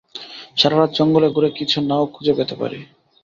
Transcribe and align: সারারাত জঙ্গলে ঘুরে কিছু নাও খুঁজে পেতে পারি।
সারারাত 0.57 0.91
জঙ্গলে 0.97 1.27
ঘুরে 1.35 1.49
কিছু 1.57 1.77
নাও 1.89 2.03
খুঁজে 2.13 2.33
পেতে 2.37 2.55
পারি। 2.61 2.79